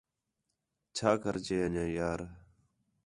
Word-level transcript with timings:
چھا 0.95 1.11
کر 1.21 1.35
جے 1.45 1.57
انڄیاں 1.65 1.89
یار 1.97 2.21